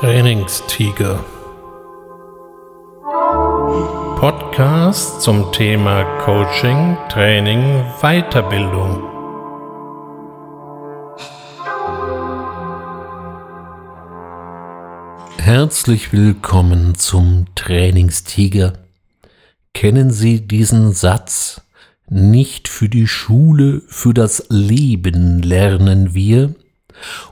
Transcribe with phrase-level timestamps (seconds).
[0.00, 1.24] Trainingstiger.
[4.20, 9.02] Podcast zum Thema Coaching, Training, Weiterbildung.
[15.38, 18.74] Herzlich willkommen zum Trainingstiger.
[19.74, 21.60] Kennen Sie diesen Satz?
[22.08, 26.54] Nicht für die Schule, für das Leben lernen wir,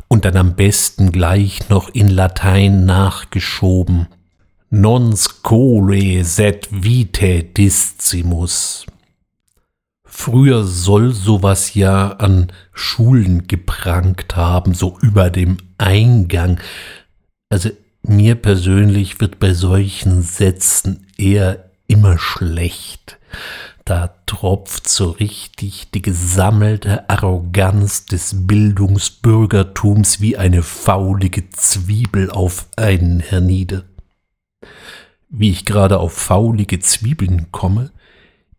[0.09, 4.09] und dann am besten gleich noch in Latein nachgeschoben.
[4.71, 8.87] Non scole sed vitae discimus.
[10.05, 16.59] Früher soll sowas ja an Schulen geprangt haben, so über dem Eingang.
[17.49, 17.71] Also
[18.03, 23.19] mir persönlich wird bei solchen Sätzen eher immer schlecht.
[23.85, 33.21] Da tropft so richtig die gesammelte Arroganz des Bildungsbürgertums wie eine faulige Zwiebel auf einen
[33.21, 33.85] hernieder.
[35.29, 37.93] Wie ich gerade auf faulige Zwiebeln komme,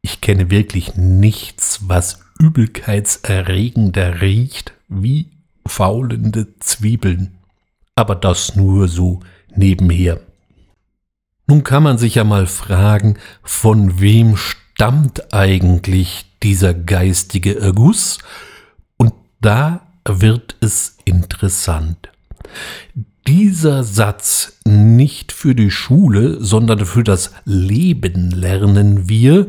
[0.02, 5.32] ich kenne wirklich nichts, was übelkeitserregender riecht wie
[5.66, 7.38] faulende Zwiebeln.
[7.96, 9.20] Aber das nur so
[9.56, 10.22] nebenher.
[11.48, 18.18] Nun kann man sich ja mal fragen, von wem stammt eigentlich dieser geistige Erguss?
[18.98, 22.10] Und da wird es interessant.
[23.28, 29.48] Dieser Satz nicht für die Schule, sondern für das Leben lernen wir,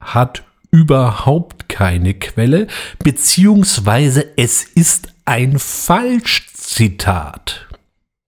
[0.00, 2.66] hat überhaupt keine Quelle,
[3.02, 7.66] beziehungsweise es ist ein Falschzitat.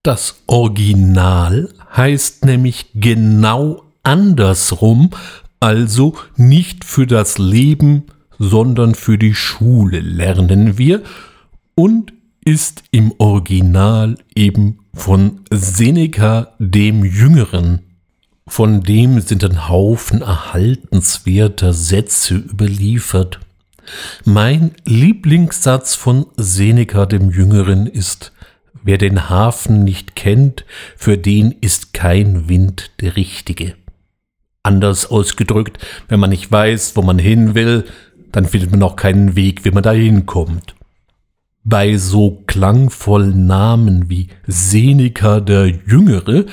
[0.03, 5.11] Das Original heißt nämlich genau andersrum,
[5.59, 8.03] also nicht für das Leben,
[8.39, 11.03] sondern für die Schule lernen wir
[11.75, 17.79] und ist im Original eben von Seneca dem Jüngeren.
[18.45, 23.39] Von dem sind ein Haufen erhaltenswerter Sätze überliefert.
[24.25, 28.32] Mein Lieblingssatz von Seneca dem Jüngeren ist
[28.83, 30.65] Wer den Hafen nicht kennt,
[30.97, 33.75] für den ist kein Wind der richtige.
[34.61, 35.77] Anders ausgedrückt,
[36.09, 37.85] wenn man nicht weiß, wo man hin will,
[38.31, 40.75] dann findet man auch keinen Weg, wie man da hinkommt.
[41.63, 46.45] Bei so klangvollen Namen wie Seneca der Jüngere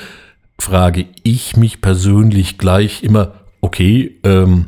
[0.57, 4.67] frage ich mich persönlich gleich immer, okay, ähm,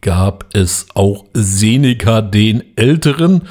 [0.00, 3.42] gab es auch Seneca den Älteren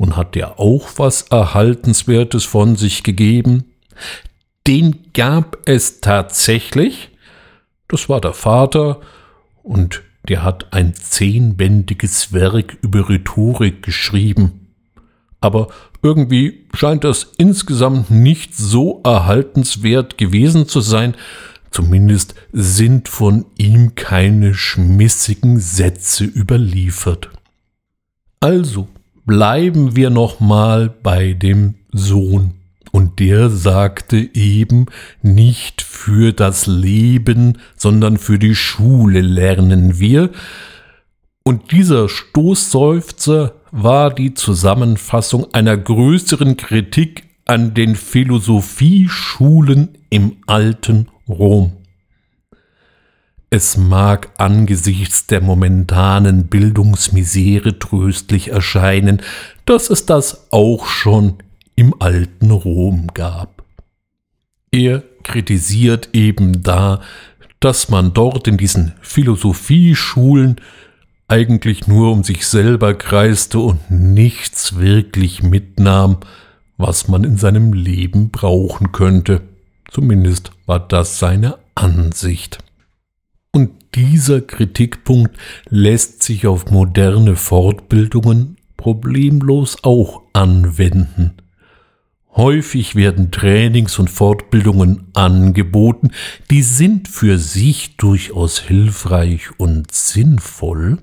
[0.00, 3.64] und hat der auch was Erhaltenswertes von sich gegeben?
[4.66, 7.10] Den gab es tatsächlich,
[7.86, 9.02] das war der Vater,
[9.62, 14.68] und der hat ein zehnbändiges Werk über Rhetorik geschrieben.
[15.38, 15.68] Aber
[16.02, 21.14] irgendwie scheint das insgesamt nicht so erhaltenswert gewesen zu sein,
[21.70, 27.28] zumindest sind von ihm keine schmissigen Sätze überliefert.
[28.40, 28.88] Also
[29.24, 32.54] bleiben wir nochmal bei dem Sohn.
[32.92, 34.86] Und der sagte eben,
[35.22, 40.30] nicht für das Leben, sondern für die Schule lernen wir.
[41.44, 51.79] Und dieser Stoßseufzer war die Zusammenfassung einer größeren Kritik an den Philosophieschulen im alten Rom.
[53.52, 59.22] Es mag angesichts der momentanen Bildungsmisere tröstlich erscheinen,
[59.66, 61.34] dass es das auch schon
[61.74, 63.64] im alten Rom gab.
[64.70, 67.00] Er kritisiert eben da,
[67.58, 70.60] dass man dort in diesen Philosophieschulen
[71.26, 76.18] eigentlich nur um sich selber kreiste und nichts wirklich mitnahm,
[76.76, 79.42] was man in seinem Leben brauchen könnte.
[79.90, 82.58] Zumindest war das seine Ansicht.
[83.52, 85.36] Und dieser Kritikpunkt
[85.68, 91.34] lässt sich auf moderne Fortbildungen problemlos auch anwenden.
[92.36, 96.10] Häufig werden Trainings und Fortbildungen angeboten,
[96.50, 100.98] die sind für sich durchaus hilfreich und sinnvoll,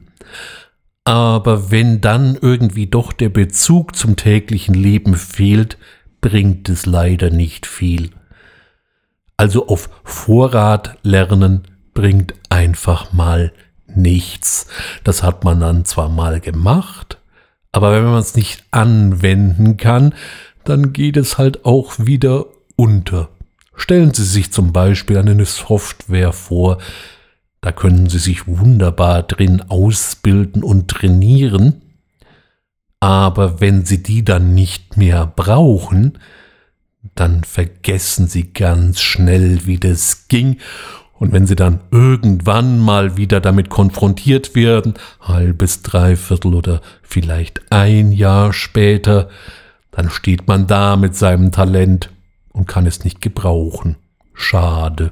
[1.03, 5.77] aber wenn dann irgendwie doch der Bezug zum täglichen Leben fehlt,
[6.21, 8.09] bringt es leider nicht viel.
[9.37, 11.63] Also auf Vorrat lernen
[11.97, 13.51] bringt einfach mal
[13.87, 14.67] nichts.
[15.03, 17.17] Das hat man dann zwar mal gemacht,
[17.71, 20.13] aber wenn man es nicht anwenden kann,
[20.63, 22.45] dann geht es halt auch wieder
[22.75, 23.29] unter.
[23.75, 26.77] Stellen Sie sich zum Beispiel eine Software vor,
[27.61, 31.81] da können Sie sich wunderbar drin ausbilden und trainieren,
[32.99, 36.19] aber wenn Sie die dann nicht mehr brauchen,
[37.15, 40.57] dann vergessen sie ganz schnell, wie das ging.
[41.19, 48.11] Und wenn sie dann irgendwann mal wieder damit konfrontiert werden, halbes, dreiviertel oder vielleicht ein
[48.11, 49.29] Jahr später,
[49.91, 52.11] dann steht man da mit seinem Talent
[52.53, 53.95] und kann es nicht gebrauchen.
[54.33, 55.11] Schade.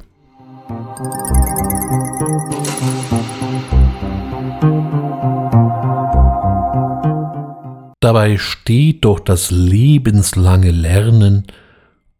[7.99, 11.47] Dabei steht doch das lebenslange Lernen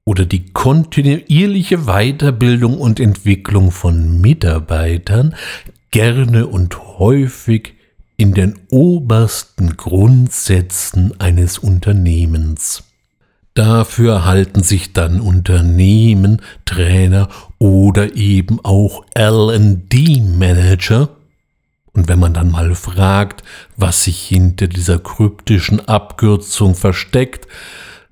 [0.06, 5.36] oder die kontinuierliche Weiterbildung und Entwicklung von Mitarbeitern
[5.90, 7.74] gerne und häufig
[8.16, 12.84] in den obersten Grundsätzen eines Unternehmens.
[13.56, 21.10] Dafür halten sich dann Unternehmen, Trainer oder eben auch LD-Manager.
[21.94, 23.44] Und wenn man dann mal fragt,
[23.78, 27.48] was sich hinter dieser kryptischen Abkürzung versteckt,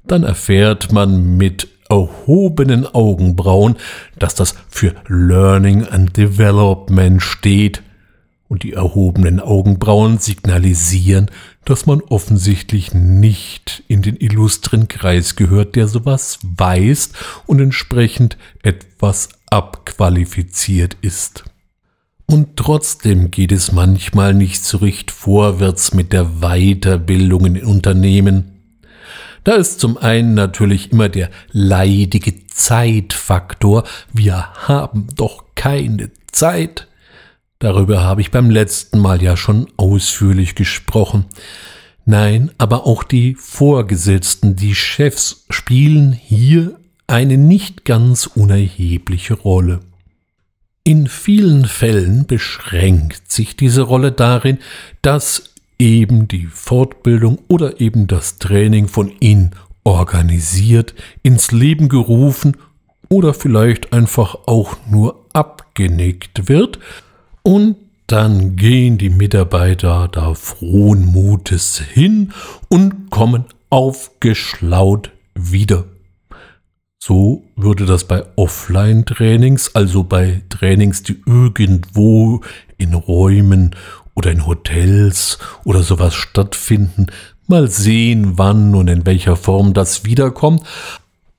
[0.05, 3.75] dann erfährt man mit erhobenen Augenbrauen,
[4.17, 7.83] dass das für Learning and Development steht,
[8.53, 11.31] und die erhobenen Augenbrauen signalisieren,
[11.65, 17.13] dass man offensichtlich nicht in den illustren Kreis gehört, der sowas weiß
[17.47, 21.45] und entsprechend etwas abqualifiziert ist.
[22.27, 28.52] Und trotzdem geht es manchmal nicht so recht vorwärts mit der Weiterbildung in Unternehmen.
[29.43, 33.83] Da ist zum einen natürlich immer der leidige Zeitfaktor.
[34.13, 36.87] Wir haben doch keine Zeit.
[37.59, 41.25] Darüber habe ich beim letzten Mal ja schon ausführlich gesprochen.
[42.05, 49.79] Nein, aber auch die Vorgesetzten, die Chefs spielen hier eine nicht ganz unerhebliche Rolle.
[50.83, 54.57] In vielen Fällen beschränkt sich diese Rolle darin,
[55.01, 59.51] dass eben die Fortbildung oder eben das Training von ihnen
[59.83, 60.93] organisiert,
[61.23, 62.57] ins Leben gerufen
[63.09, 66.79] oder vielleicht einfach auch nur abgenickt wird,
[67.43, 67.75] und
[68.07, 72.31] dann gehen die Mitarbeiter da frohen Mutes hin
[72.69, 75.85] und kommen aufgeschlaut wieder.
[76.99, 82.41] So würde das bei Offline-Trainings, also bei Trainings, die irgendwo
[82.77, 83.75] in Räumen
[84.15, 87.07] oder in Hotels oder sowas stattfinden,
[87.47, 90.63] mal sehen, wann und in welcher Form das wiederkommt.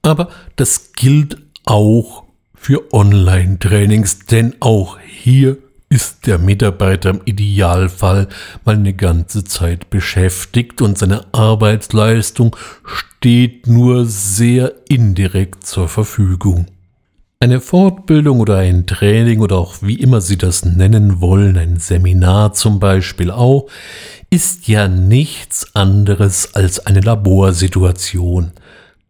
[0.02, 2.24] Aber das gilt auch
[2.54, 8.28] für Online-Trainings, denn auch hier ist der Mitarbeiter im Idealfall
[8.64, 16.66] mal eine ganze Zeit beschäftigt und seine Arbeitsleistung steht nur sehr indirekt zur Verfügung.
[17.44, 22.54] Eine Fortbildung oder ein Training oder auch wie immer Sie das nennen wollen, ein Seminar
[22.54, 23.68] zum Beispiel auch,
[24.30, 28.52] ist ja nichts anderes als eine Laborsituation.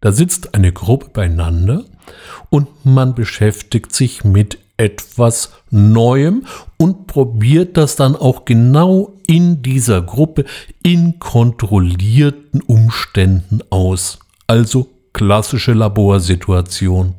[0.00, 1.84] Da sitzt eine Gruppe beieinander
[2.50, 6.44] und man beschäftigt sich mit etwas Neuem
[6.76, 10.44] und probiert das dann auch genau in dieser Gruppe
[10.82, 14.18] in kontrollierten Umständen aus.
[14.48, 17.14] Also klassische Laborsituation.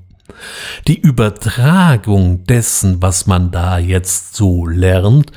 [0.88, 5.32] Die Übertragung dessen, was man da jetzt so lernt,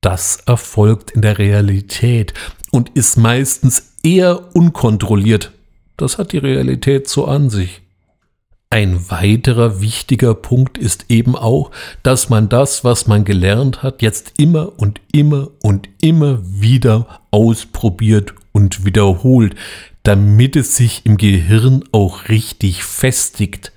[0.00, 2.34] das erfolgt in der Realität
[2.70, 5.52] und ist meistens eher unkontrolliert.
[5.96, 7.82] Das hat die Realität so an sich.
[8.74, 11.70] Ein weiterer wichtiger Punkt ist eben auch,
[12.02, 18.34] dass man das, was man gelernt hat, jetzt immer und immer und immer wieder ausprobiert
[18.50, 19.54] und wiederholt,
[20.02, 23.72] damit es sich im Gehirn auch richtig festigt.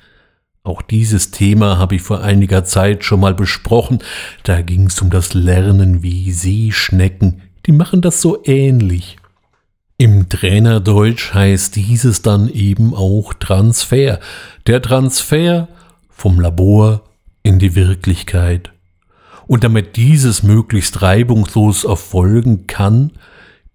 [0.68, 4.00] Auch dieses Thema habe ich vor einiger Zeit schon mal besprochen.
[4.44, 7.42] Da ging es um das Lernen wie Seeschnecken.
[7.66, 9.16] Die machen das so ähnlich.
[9.98, 14.20] Im Trainerdeutsch heißt dieses dann eben auch Transfer.
[14.68, 15.70] Der Transfer
[16.10, 17.04] vom Labor
[17.44, 18.74] in die Wirklichkeit.
[19.48, 23.14] Und damit dieses möglichst reibungslos erfolgen kann,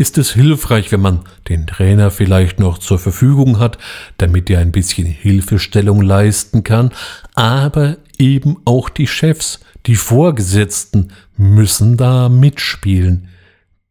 [0.02, 3.78] ist es hilfreich, wenn man den Trainer vielleicht noch zur Verfügung hat,
[4.18, 6.90] damit er ein bisschen Hilfestellung leisten kann,
[7.36, 13.28] aber eben auch die Chefs, die Vorgesetzten müssen da mitspielen.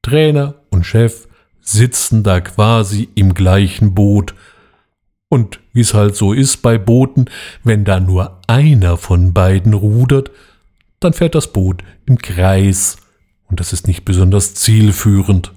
[0.01, 1.29] Trainer und Chef
[1.61, 4.35] sitzen da quasi im gleichen Boot.
[5.29, 7.29] Und wie es halt so ist bei Booten,
[7.63, 10.29] wenn da nur einer von beiden rudert,
[10.99, 12.97] dann fährt das Boot im Kreis
[13.47, 15.53] und das ist nicht besonders zielführend.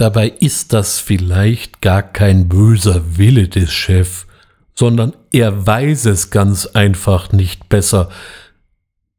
[0.00, 4.26] Dabei ist das vielleicht gar kein böser Wille des Chefs,
[4.74, 8.08] sondern er weiß es ganz einfach nicht besser,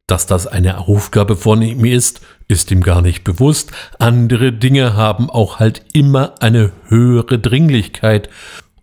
[0.07, 3.71] dass das eine Aufgabe von ihm ist, ist ihm gar nicht bewusst.
[3.99, 8.29] Andere Dinge haben auch halt immer eine höhere Dringlichkeit.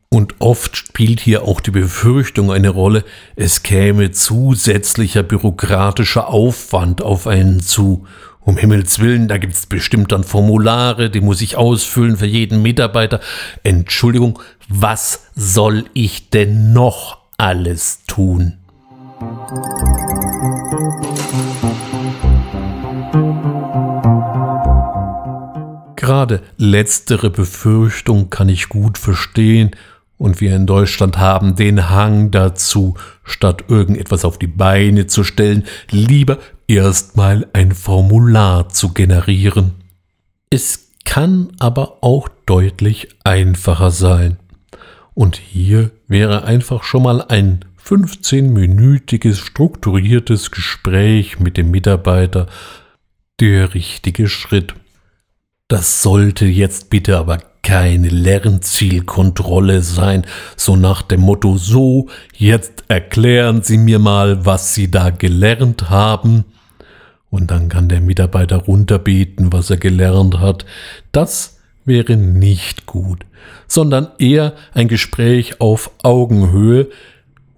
[0.09, 7.26] Und oft spielt hier auch die Befürchtung eine Rolle, es käme zusätzlicher bürokratischer Aufwand auf
[7.26, 8.07] einen zu.
[8.49, 13.21] Um Himmels willen, da gibt's bestimmt dann Formulare, die muss ich ausfüllen für jeden Mitarbeiter.
[13.62, 14.38] Entschuldigung,
[14.71, 18.55] was soll ich denn noch alles tun?
[25.97, 29.73] Gerade letztere Befürchtung kann ich gut verstehen
[30.17, 32.95] und wir in Deutschland haben den Hang dazu,
[33.28, 39.73] statt irgendetwas auf die Beine zu stellen, lieber erstmal ein Formular zu generieren.
[40.50, 44.38] Es kann aber auch deutlich einfacher sein.
[45.14, 52.47] Und hier wäre einfach schon mal ein 15-minütiges strukturiertes Gespräch mit dem Mitarbeiter
[53.40, 54.75] der richtige Schritt.
[55.68, 60.25] Das sollte jetzt bitte aber keine Lernzielkontrolle sein,
[60.57, 66.45] so nach dem Motto so, jetzt erklären Sie mir mal, was Sie da gelernt haben.
[67.31, 70.65] Und dann kann der Mitarbeiter runterbeten, was er gelernt hat.
[71.12, 73.27] Das wäre nicht gut,
[73.67, 76.88] sondern eher ein Gespräch auf Augenhöhe,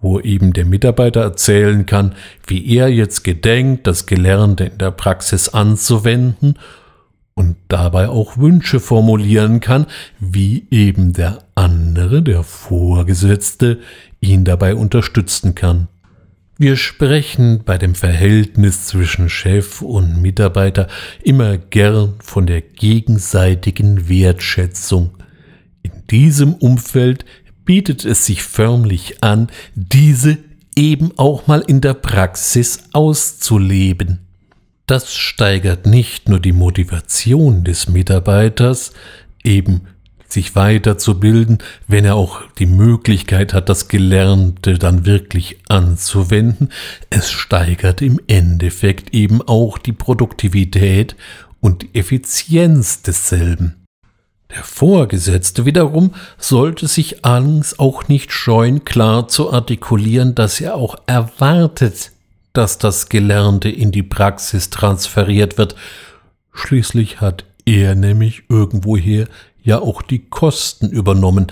[0.01, 2.15] wo eben der Mitarbeiter erzählen kann,
[2.47, 6.57] wie er jetzt gedenkt, das Gelernte in der Praxis anzuwenden
[7.41, 9.87] und dabei auch Wünsche formulieren kann,
[10.19, 13.81] wie eben der andere, der Vorgesetzte,
[14.21, 15.89] ihn dabei unterstützen kann.
[16.59, 20.87] Wir sprechen bei dem Verhältnis zwischen Chef und Mitarbeiter
[21.23, 25.13] immer gern von der gegenseitigen Wertschätzung.
[25.83, 27.25] In diesem Umfeld
[27.65, 30.37] bietet es sich förmlich an, diese
[30.77, 34.30] eben auch mal in der Praxis auszuleben.
[34.91, 38.93] Das steigert nicht nur die Motivation des Mitarbeiters,
[39.45, 39.83] eben
[40.27, 46.71] sich weiterzubilden, wenn er auch die Möglichkeit hat, das Gelernte dann wirklich anzuwenden.
[47.09, 51.15] Es steigert im Endeffekt eben auch die Produktivität
[51.61, 53.87] und die Effizienz desselben.
[54.53, 60.97] Der Vorgesetzte wiederum sollte sich allerdings auch nicht scheuen, klar zu artikulieren, dass er auch
[61.07, 62.11] erwartet,
[62.53, 65.77] dass das Gelernte in die Praxis transferiert wird.
[66.53, 69.27] Schließlich hat er nämlich irgendwoher
[69.63, 71.47] ja auch die Kosten übernommen.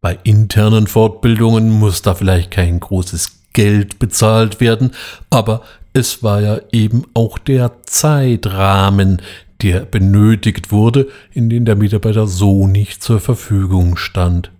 [0.00, 4.92] Bei internen Fortbildungen muss da vielleicht kein großes Geld bezahlt werden,
[5.28, 5.62] aber
[5.92, 9.20] es war ja eben auch der Zeitrahmen,
[9.60, 14.50] der benötigt wurde, in den der Mitarbeiter so nicht zur Verfügung stand.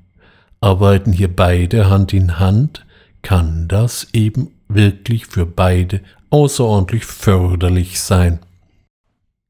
[0.61, 2.85] Arbeiten hier beide Hand in Hand,
[3.23, 6.00] kann das eben wirklich für beide
[6.30, 8.40] außerordentlich förderlich sein.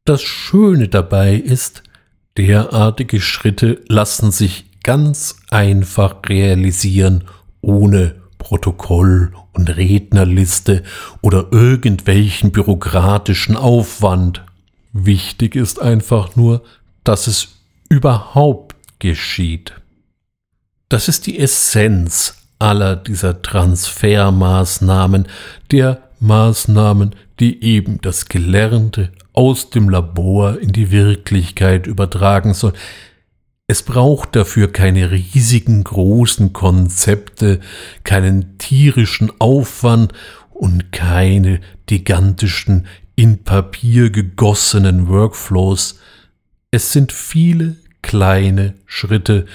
[0.04, 1.82] Das Schöne dabei ist,
[2.36, 7.24] derartige Schritte lassen sich ganz einfach realisieren,
[7.60, 10.82] ohne Protokoll und Rednerliste
[11.20, 14.44] oder irgendwelchen bürokratischen Aufwand.
[14.92, 16.64] Wichtig ist einfach nur,
[17.04, 17.48] dass es
[17.88, 19.74] überhaupt geschieht.
[20.88, 25.26] Das ist die Essenz aller dieser Transfermaßnahmen,
[25.70, 32.74] der Maßnahmen, die eben das Gelernte aus dem Labor in die Wirklichkeit übertragen soll.
[33.66, 37.60] Es braucht dafür keine riesigen großen Konzepte,
[38.04, 40.12] keinen tierischen Aufwand
[40.50, 42.86] und keine gigantischen
[43.16, 46.00] in Papier gegossenen Workflows.
[46.70, 49.46] Es sind viele kleine Schritte,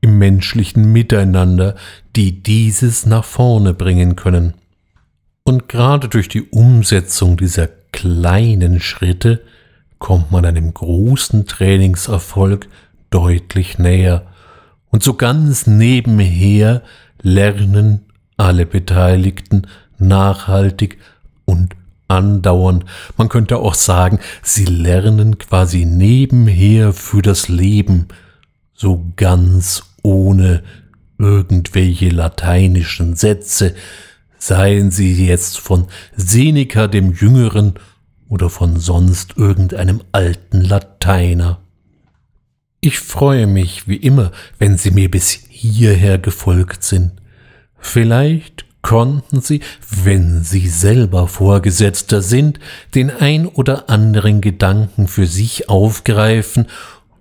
[0.00, 1.74] im menschlichen Miteinander,
[2.16, 4.54] die dieses nach vorne bringen können.
[5.44, 9.42] Und gerade durch die Umsetzung dieser kleinen Schritte
[9.98, 12.68] kommt man einem großen Trainingserfolg
[13.10, 14.26] deutlich näher.
[14.90, 16.82] Und so ganz nebenher
[17.20, 19.66] lernen alle Beteiligten
[19.98, 20.98] nachhaltig
[21.44, 21.74] und
[22.06, 22.84] andauernd.
[23.16, 28.08] Man könnte auch sagen, sie lernen quasi nebenher für das Leben,
[28.74, 30.62] so ganz ohne
[31.18, 33.74] irgendwelche lateinischen Sätze,
[34.38, 37.74] seien sie jetzt von Seneca dem Jüngeren
[38.28, 41.60] oder von sonst irgendeinem alten Lateiner.
[42.80, 47.12] Ich freue mich wie immer, wenn Sie mir bis hierher gefolgt sind.
[47.76, 49.60] Vielleicht konnten Sie,
[50.04, 52.60] wenn Sie selber Vorgesetzter sind,
[52.94, 56.66] den ein oder anderen Gedanken für sich aufgreifen,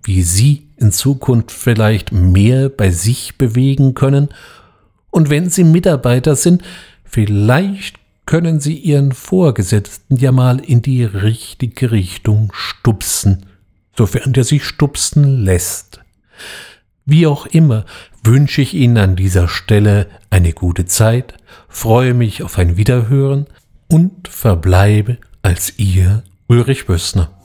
[0.04, 4.30] wie Sie in Zukunft vielleicht mehr bei sich bewegen können?
[5.10, 6.64] Und wenn Sie Mitarbeiter sind,
[7.04, 13.46] vielleicht können Sie Ihren Vorgesetzten ja mal in die richtige Richtung stupsen,
[13.96, 16.02] sofern der sich stupsen lässt.
[17.06, 17.86] Wie auch immer
[18.22, 21.36] wünsche ich Ihnen an dieser Stelle eine gute Zeit,
[21.70, 23.48] freue mich auf ein Wiederhören
[23.88, 27.37] und verbleibe als Ihr Ulrich Bössner.